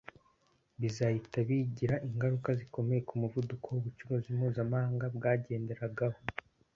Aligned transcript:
bizahita 0.79 1.37
bigira 1.47 1.95
ingaruka 2.07 2.49
zikomeye 2.59 3.01
ku 3.07 3.13
muvuduko 3.21 3.65
ubucuruzi 3.77 4.27
mpuzamahanga 4.37 5.05
bwagenderagaho 5.15 6.19